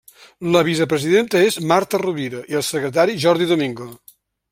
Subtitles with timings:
[0.53, 3.89] La vicepresidenta és Marta Rovira i el secretari Jordi Domingo.